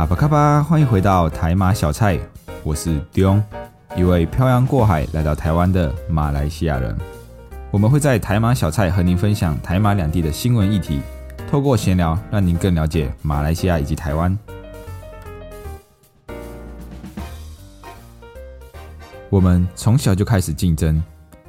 [0.00, 2.18] 阿巴卡巴，欢迎回到台马小菜，
[2.64, 3.42] 我是 Dion，
[3.94, 6.96] 一位漂洋过海来到台湾的马来西亚人。
[7.70, 11.02] 我们会在台马小菜和您分享台马两地的新闻议题，
[11.50, 14.38] 透过闲聊让您更了解马来西亚以及台湾。
[19.28, 21.02] 我们从小就开始竞争，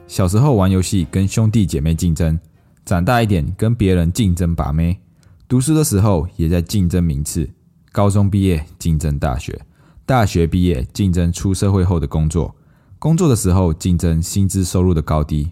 [0.08, 2.38] 小时候玩游戏跟兄弟姐妹竞争，
[2.84, 5.00] 长大一点跟别人竞争把妹，
[5.48, 7.50] 读书的时候也在竞争名次。
[7.92, 9.60] 高中毕业竞争大学，
[10.06, 12.56] 大学毕业竞争出社会后的工作，
[12.98, 15.52] 工作的时候竞争薪资收入的高低。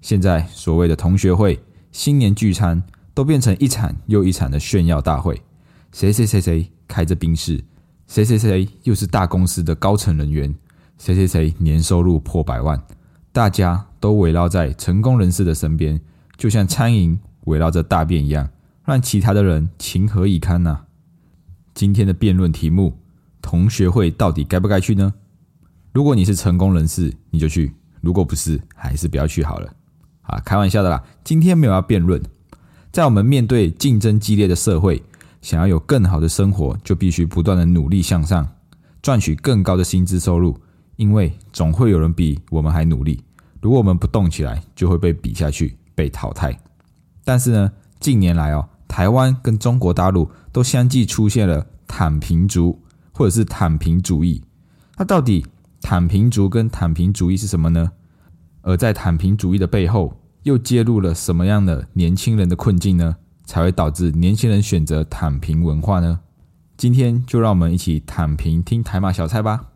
[0.00, 2.80] 现在所谓的同学会、新年聚餐，
[3.12, 5.42] 都变成一场又一场的炫耀大会。
[5.90, 7.62] 谁谁谁谁开着宾士，
[8.06, 10.54] 谁谁谁又是大公司的高层人员，
[10.98, 12.80] 谁谁谁年收入破百万，
[13.32, 16.00] 大家都围绕在成功人士的身边，
[16.36, 18.48] 就像苍蝇围绕着大便一样，
[18.84, 20.84] 让其他的人情何以堪呐！
[21.74, 22.96] 今天的辩论题目：
[23.40, 25.12] 同学会到底该不该去呢？
[25.92, 27.70] 如果你是成功人士，你就去；
[28.00, 29.72] 如果不是，还是不要去好了。
[30.22, 31.02] 啊，开玩笑的啦。
[31.24, 32.22] 今天没有要辩论。
[32.90, 35.02] 在我们面对竞争激烈的社会，
[35.40, 38.46] 想要有更好的生活，就必须不断的努力向上，
[39.00, 40.56] 赚取更高的薪资收入。
[40.96, 43.24] 因为总会有人比我们还努力。
[43.60, 46.56] 如果我们不动起来，就会被比下去，被淘汰。
[47.24, 48.68] 但是呢，近年来哦。
[48.92, 52.78] 台湾跟中国大陆都相继出现了躺平族
[53.10, 54.42] 或者是躺平主义，
[54.98, 55.46] 那到底
[55.80, 57.92] 躺平族跟躺平主义是什么呢？
[58.60, 63.16] 而在躺平主义的背后，又揭露了什么样的年轻人的困境呢？
[63.46, 66.20] 才会导致年轻人选择躺平文化呢？
[66.76, 69.68] 今天就让我们一起躺平听台马小菜吧。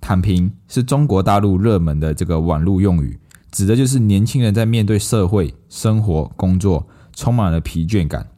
[0.00, 3.18] 躺平是中国大陆热门的这个网络用语，
[3.50, 6.86] 指的就是年轻人在面对社会、生活、工作。
[7.18, 8.28] 充满了疲倦感，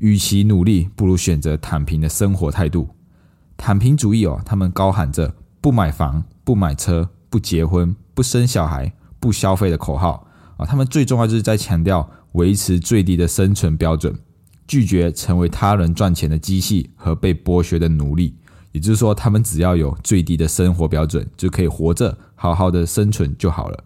[0.00, 2.86] 与其努力，不如选择躺平的生活态度。
[3.56, 10.28] 躺平主义哦，他们高喊着不买房、不买车、不结婚、不生小孩、不消费的口号
[10.58, 10.66] 啊。
[10.66, 14.14] 他们最重要就是在强调维持最低的生存标准，
[14.66, 18.36] 拒绝成为他人赚钱的机器和被剥削的奴隶。
[18.72, 23.84] 也就是说，他们只要有最低的生活标准，就可以活着好好的生存就好了。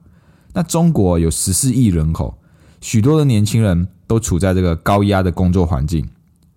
[0.53, 2.42] 那中国有十四亿人口，
[2.83, 3.89] 许多的年轻人。
[4.05, 6.07] 都处在这个高压的工作环境，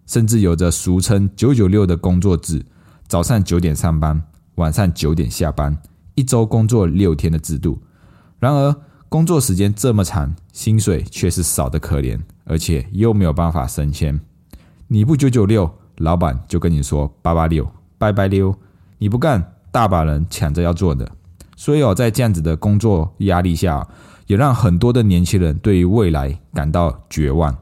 [0.08, 2.62] 甚至有着俗称“九九六”的工作制，
[3.08, 4.22] 早上九点上班，
[4.56, 5.78] 晚上九点下班，
[6.16, 7.80] 一周工作六天的制度。
[8.40, 8.76] 然而，
[9.08, 14.20] 工作时间这么长，薪水却是少得可怜，而且又没有办法升迁。
[14.90, 17.66] 你不九九六，老板就跟你说八八六，
[17.98, 18.54] 拜拜溜。
[18.98, 21.10] 你不干，大把人抢着要做的。
[21.56, 23.88] 所以哦，在这样子的工作压力下。
[24.28, 27.56] 也让很多的年轻人对于未来感到绝望。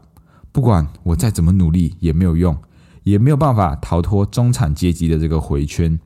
[0.52, 2.56] 不管我再怎么努力也没有用，
[3.04, 6.00] 也没有办法逃脱中产阶级的这个回圈。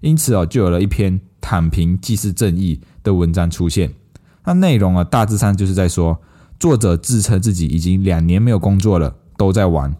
[0.00, 3.90] 因此哦，就有了一篇“躺平既是正义”的文章出现。
[4.44, 6.20] 那内容啊，大致上就是在说，
[6.58, 9.94] 作者自称自己已经两年没有工作了，都在玩。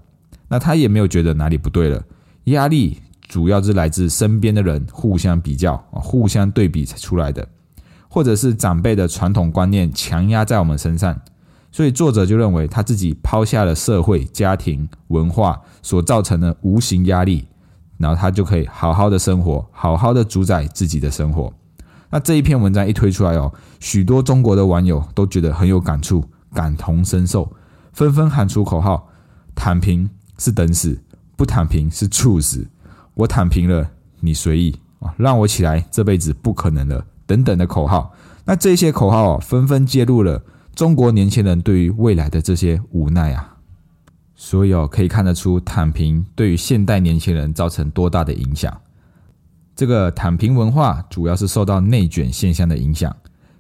[0.48, 2.04] 那他也没有觉得哪里不对了。
[2.44, 7.48] 压力主要是来自身边的人互相比较啊，互相对比才出来的。
[8.14, 11.20] 或者是长辈的传统观念强压在我们身上，
[11.72, 17.48] 所以作者就认为他自己抛下了社会、家庭、文化所造成的无形压力，
[17.98, 21.52] 然后他就可以好好的生活，好好的主宰自己的生活。
[22.08, 27.50] 那这一篇文章一推出来哦，许多中国的网友都觉得很有感触，感同身受，
[27.92, 29.08] 纷纷喊出口号
[29.56, 30.08] ：“躺平
[30.38, 31.02] 是等死，
[31.34, 32.64] 不躺平是猝死。
[33.14, 33.90] 我躺平了，
[34.20, 40.43] 你随意啊，让我起来，这辈子不可能了。”等等的口号，那这些口号啊，纷纷揭露了
[40.75, 43.56] 中国年轻人对于未来的这些无奈啊，
[44.35, 48.76] 所以哦，可以看得出躺平对于现代年轻人造成多大的影响。
[49.75, 53.15] 这个躺平文化主要是受到内卷现象的影响，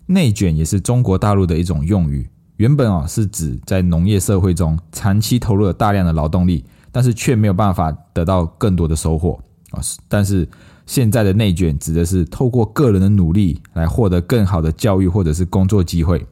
[0.06, 9.40] 内卷也是中国大陆的一种用语，原本啊是指在农业社会中长期投入了大量的劳动力，但是却没有办法得到更多的收获
[9.70, 10.46] 啊，但是。
[10.86, 16.26] 现在的内卷指的是透过个人的努力来获得更好的教育或者是工作机会。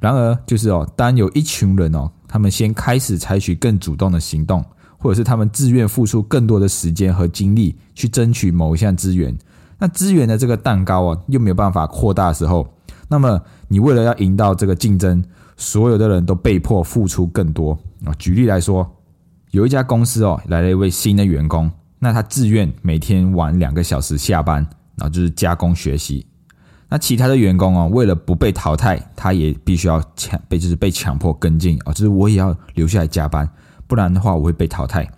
[0.00, 4.64] 然而，就是哦，当有一群人哦他们先开始采取更主动的行动，
[4.96, 9.36] 或者是他们自愿付出更多的时间和精力去争取某一项资源。
[9.78, 12.68] 那资源的这个蛋糕啊，又没有办法扩大的时候，
[13.08, 15.24] 那么你为了要赢到这个竞争，
[15.56, 18.12] 所有的人都被迫付出更多啊。
[18.18, 18.88] 举例来说，
[19.50, 24.66] 有一家公司哦，来了一位新的员工，那他自愿每天晚两个小时下班，
[24.96, 26.26] 然后就是加工学习。
[26.88, 33.48] 那其他的员工哦，为了不被淘汰，他也必须要强被就是被强迫跟进啊，就是我也要留下来加班，
[33.86, 35.08] 不然的话我会被淘汰。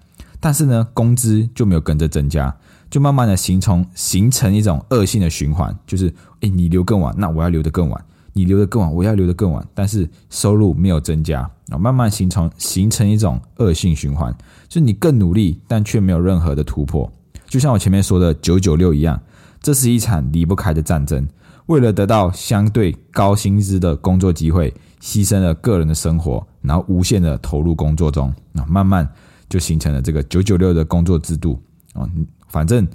[0.40, 2.54] 但是呢，工资就没有跟着增加。
[2.90, 7.96] 就慢慢的形成形成一种恶性的循环，就是诶，你留更晚，那我要留得更晚；
[8.32, 9.66] 你留得更晚，我要留得更晚。
[9.74, 14.34] 但是收入没有增加啊，慢慢形成形成一种恶性循环，
[14.68, 17.10] 就是你更努力，但却没有任何的突破。
[17.46, 19.20] 就像我前面说的九九六一样，
[19.60, 21.26] 这是一场离不开的战争。
[21.66, 29.08] 为了得到相对高薪资的工作机会，牺牲了个人的生活，然后无限的投入工作中，啊，慢慢
[29.48, 31.60] 就形成了这个九九六的工作制度
[31.92, 32.08] 啊。
[32.48, 32.86] 反正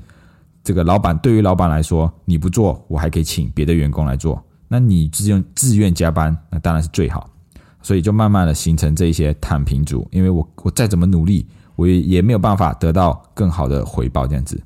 [0.61, 4.43] 这个老板对于老板来说，你不做，我还可以请别的员工来做。
[4.75, 7.29] 那你自愿自愿加班，那当然是最好。
[7.81, 14.61] 所以就慢慢的形成这一些躺平族，因为我我再怎么努力，我也也没有办法得到更好的回报这样子。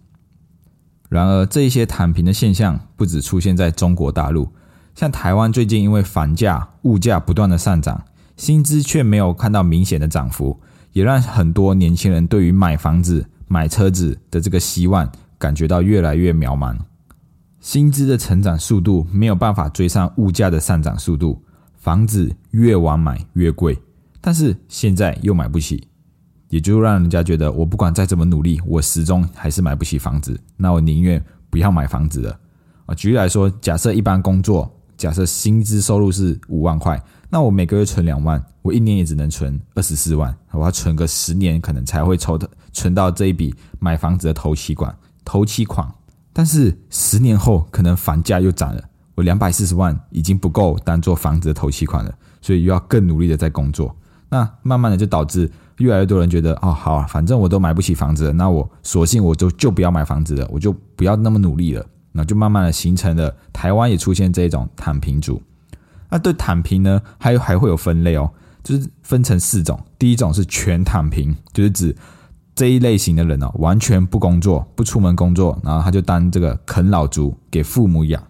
[1.09, 4.49] 然而，这一些躺平的现象不止出现在中国大陆，
[4.95, 8.03] 像台湾最近因为房价、物价不断的上涨，
[8.35, 10.59] 薪资却没有看到明显的涨幅，
[10.93, 13.25] 也让很多年轻人对于买房子。
[13.51, 16.77] 买车子的这个希望感觉到越来越渺茫，
[17.59, 21.41] 薪资的成长速度没有办法追上物价的上涨速度，
[21.75, 23.77] 房子越晚买越贵，
[24.21, 25.85] 但是现在又买不起，
[26.49, 32.39] 也就让人家觉得我不管再怎么努力，我始终还是买不起房子，那我宁愿不要买房子了。
[32.85, 37.01] 啊，举例来说，假设一般工作，假设薪资收入是五万块。
[37.29, 44.95] 那我每个月存两万，我一年也只能存二十四万，我要存个十年，可能才会抽的存到这一笔买房子的头期款。
[45.23, 45.87] 头期款，
[46.31, 48.83] 但是十年后可能房价又涨了，
[49.15, 53.95] 我两百四十万已经不够当做房子的头期款了，所以又要更努力的在工作。
[54.29, 65.41] 那慢慢的就导致越来越多人觉得，哦，好啊，反正我都买不起房子，那我索性我就就不要买房子了，我就不要那么努力了，那就慢慢的形成了台湾也出现这种躺平族。
[66.09, 68.31] 那对躺平呢，还有还会有分类哦，
[68.63, 69.79] 就是分成四种。
[69.97, 71.95] 第一种是全躺平，就是指
[72.55, 78.21] 这一类型的人哦，完全不工作，不出门工作，然后他就当这个啃老族，给父母养。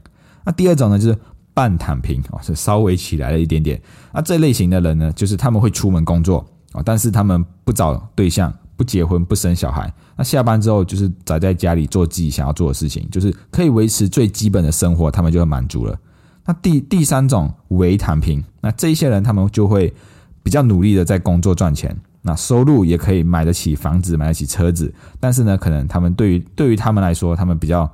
[0.46, 1.18] 那第二种呢，就是
[1.54, 3.82] 半躺平哦，是稍微起来了一点点。
[4.14, 9.92] 那这类型的人呢，就是他们会出门工作啊，但是他们不找对象，不结婚，不生小孩。
[10.16, 15.98] 那下班之后就是宅在家里做自己想要做的事情，就是可以维持最基本的生活，他们就会满足了。
[16.46, 19.94] 那第第三种为躺平，那这一些人他们就会
[20.42, 27.90] 比较努力的在工作赚钱，那收入也可以买得起房子，买得起车子，但是呢，可能他们对于对于他们来说，他们比较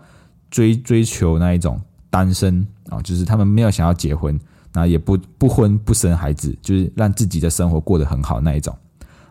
[0.49, 1.79] 追追求那一种
[2.09, 4.39] 单身啊，就是他们没有想要结婚，
[4.73, 8.75] 那也不不婚不生孩子，就是让自己的生活过得很好那一种。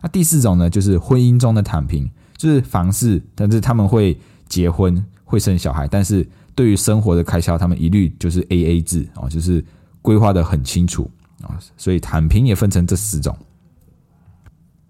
[0.02, 4.18] 那第四种呢，就是婚姻中的躺平，就是房事，但是他们会
[4.48, 6.26] 结婚会生小孩，但是。
[6.56, 9.60] 对于生活的开销，他们一律就是 A A 制哦，就是
[10.00, 11.10] 规划的很清楚
[11.42, 13.36] 啊，所以躺平也分成这四种。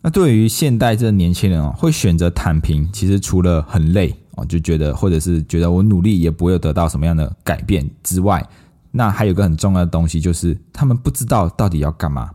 [0.04, 8.46] 那对于现代这年轻人哦，会选择躺平，其实除了很累哦，就觉得或者是觉得我努力也不会得到什么样的改变之外，
[8.90, 12.30] 那还有个很重要的东西，就是他们不知道到底要干嘛。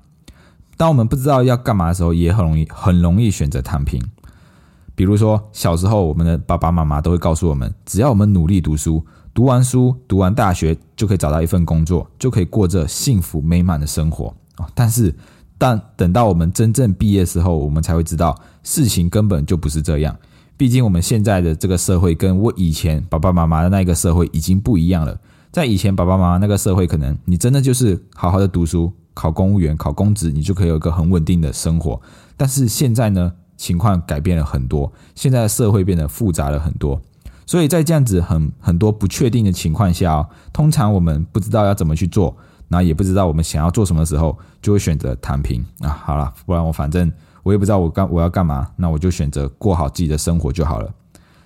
[0.77, 4.01] 当我们不知道要干嘛的时候，也很容易很容易选择躺平。
[4.95, 9.05] 比如说小时候，我们的爸爸妈妈都会告诉我们，只要我们努力读书。
[9.31, 14.67] 读完书，读完大学就可以找到一份工作，就可以过着幸福美满的生活啊！
[14.73, 15.13] 但是，
[15.59, 20.17] 但等到我们真正毕业时候，我们才会知道事情根本就不是这样。
[20.57, 25.15] 毕竟，我们现在的这个社会跟我以前爸爸妈妈的那个社会已经不一样了。
[25.51, 32.01] 在以前爸爸妈妈那个社会，可能你真的就是好好的读书，考公务员，考公职，你就可以有一个很稳定的生活。
[32.37, 37.01] 但是现在呢，情况改变了很多，现在的社会变得复杂了很多。
[37.45, 42.37] 所以在这样子很很多不确定的情况下，通常我们不知道要怎么去做，
[42.69, 45.89] 那也不知道我们想要做什么时候，就会选择躺平啊。
[46.05, 47.11] 好了，不然我反正
[47.43, 50.89] 我也不知道我干我要干嘛，那我就选择过好自己的生活就好了。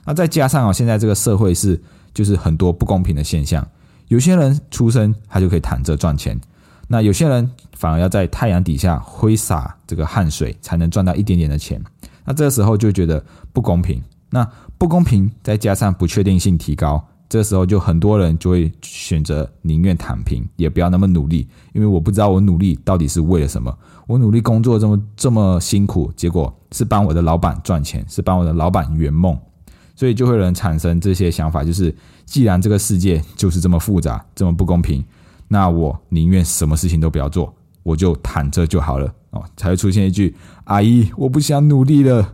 [0.06, 1.82] 那再加上啊，现在这个社会是
[2.14, 3.66] 就是很多不公平的现象，
[4.10, 6.40] 有些人出生他就可以躺着赚钱，
[6.88, 11.82] 那有些人反而要在太阳底下挥洒这个汗水才能赚到一点点的钱，
[12.26, 14.02] 那这个时候就觉得不公平。
[14.30, 14.46] 那
[14.80, 23.76] 不公平，再加上不确定性提高，这时候就很多人就会选择宁愿躺平，也不要那么努力，因为我不知道我努力到底是为了什么。
[24.06, 29.36] 我努力工作这么这么辛苦，结果是帮我的老板赚钱，是帮我的老板圆梦，
[29.96, 31.92] 所以就会有人产生这些想法，就是
[32.24, 35.04] 既然这个世界就是这么复杂，这么不公平，
[35.48, 40.36] 那我宁愿什么事情都不要做，我就躺着就好了哦，才会出现一句
[40.66, 42.32] “阿姨，我不想努力了”。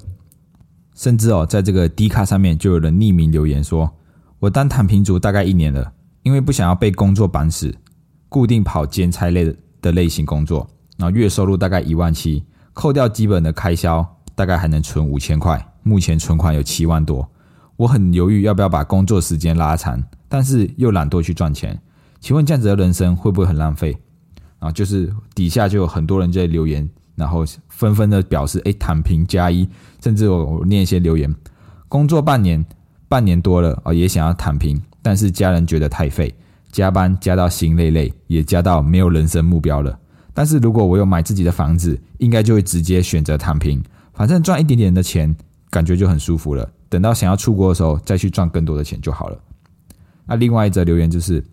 [0.94, 3.90] 甚至哦，在这个 D 卡上面就有人匿名留言说
[4.40, 5.92] ：“我当躺平族大概一年了，
[6.24, 7.76] 因为不想要被工作绑死，
[8.28, 10.68] 固定跑兼差类的类型工作。”
[10.98, 12.44] 然后月收入大概一万七，
[12.74, 14.06] 扣掉基本的开销，
[14.36, 15.66] 大概还能存五千块。
[15.84, 17.30] 目前存款有七万多，
[17.78, 21.80] 我很犹豫要不要把工作时间拉长，但是又懒惰去赚钱。
[22.20, 23.98] 请问这样子的人生会不会很浪费？
[24.60, 29.68] 啊，就是底下就有很多人在留言，然后纷纷的表示，哎，躺平加一，
[30.04, 31.34] 甚至我念一些留言，
[31.88, 32.64] 工作半年，
[33.10, 36.34] 半年多了啊，也想要躺平，但是家人觉得太废，
[36.72, 40.00] 加班加到心累累，也加到没有人生目标了。
[40.34, 45.36] 但是如果我有买自己的房子，应该就会直接选择躺平，反正赚一点点的钱，
[45.72, 46.70] 感觉就很舒服了。
[46.88, 49.38] 等到想要出国的时候，再去赚更多的钱就好了。
[50.28, 51.44] 那另外一则留言就是，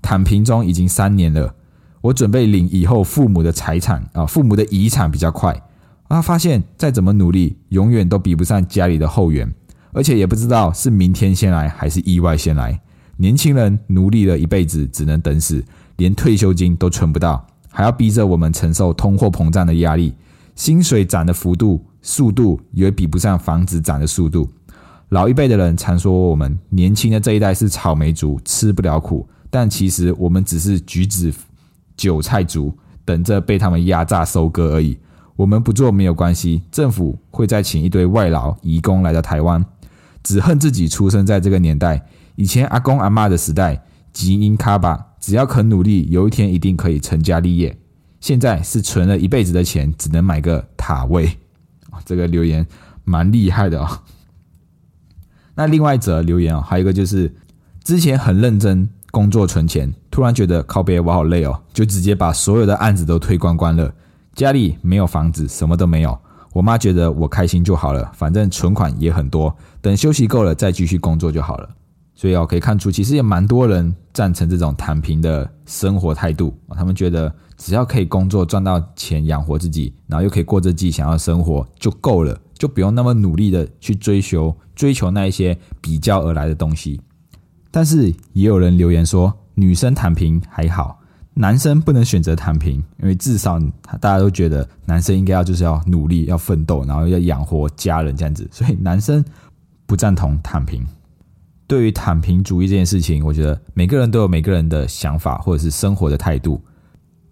[0.00, 1.52] 躺平中已经三年了，
[2.00, 5.60] 我准备领以后父母的财产啊，父母的遗产比较快
[6.06, 9.52] 啊，发现再怎么努力，永远都比不上家里的后援，
[9.92, 12.80] 而且也不知道是明天先来还是意外先来。
[13.16, 15.62] 年轻人努力了一辈子，只能等死，
[15.96, 17.46] 连退休金都存不到。
[17.68, 20.14] 还要逼着我们承受通货膨胀的压力，
[20.56, 24.48] 薪水涨的幅度、速度也比不上房子涨的速度。
[25.10, 31.32] 老一辈的人常说我们年轻的这一代是草莓族，吃不了苦，但其实我们只是橘子、
[31.96, 32.72] 韭菜族，
[33.04, 34.96] 等着被他们压榨收割而已。
[35.36, 39.64] 我们不做没有关系，政府会再请一堆外劳、移工来到台湾。
[40.22, 45.06] 只恨自己出生在这个年代，以前阿公阿妈的时代，基因卡吧。
[45.20, 47.78] 只要肯努力，有一天一定可以成家立业。
[48.20, 51.38] 现在是存了一辈子的钱，只能买个塔位。
[52.04, 52.66] 这个留言
[53.04, 54.00] 蛮厉害的哦。
[55.54, 57.34] 那另外一则留言哦，还有一个就是
[57.84, 63.92] 之前很认真工作存钱，突然觉得靠别我好累哦，就直接把所有的案子都推光光了。
[64.34, 66.18] 家里没有房子，什么都没有。
[66.52, 71.68] 我妈觉得我开心就好了，反正存款也很多，等休息够了再继续工作就好了。
[72.14, 76.54] 所以哦，可以看出，其实也蛮多人赞成这种躺平的生活态度。
[76.76, 87.00] 他们觉得只要可以工作赚到钱养活自己，然后又可以过着自己想要的生活就够了，就不用那么努力的去追求追求那一些比较而来的东西。
[87.70, 90.98] 但是也有人留言说，女生躺平还好，
[91.34, 93.58] 男生不能选择躺平，因为至少
[94.00, 99.24] 大家都觉得男生应该要就是要努力要奋斗，然后要养活家人这样子，所以男生
[99.86, 100.86] 不赞同躺平。
[101.66, 106.60] 对于躺平主义这件事情，我觉得每个人都有每个人的想法或者是生活的态度，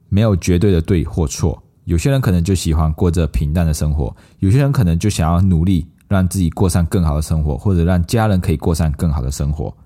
[0.09, 1.61] 没有绝对的对或错。
[1.85, 9.77] 有些人可能就喜欢过着平淡的生活，有些人可能就想要努力让自己过上更好的生活，或者让家人可以过上更好的生活。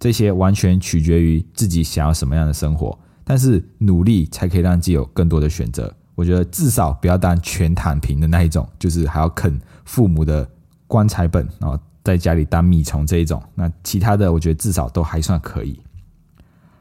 [0.00, 2.98] 这些完全取决于自己想要什么样的生活。
[3.24, 5.92] 但是努力才可以让自己有更多的选择。
[6.14, 10.48] 我觉得至少不要当全躺平的那一种，就是还要啃父母的
[10.86, 11.78] 棺材本然后。
[12.04, 15.80] 在家里当米虫这一种，那其他的我觉得至少都还算可以。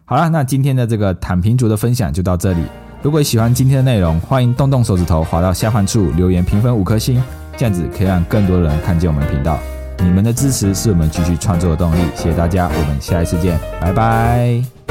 [0.03, 2.61] 好了，那今天的这个躺平族的分享就到这里。
[3.01, 7.23] 如果喜欢今天的内容，欢迎动动手指头滑到下方处留言评分五颗星，
[7.55, 9.57] 这样子可以让更多的人看见我们频道。
[9.99, 14.82] 你们的支持是我们继续创作的动力，谢谢大家，我们下一次见，拜拜。